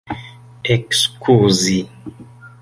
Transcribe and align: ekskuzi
ekskuzi 0.73 1.79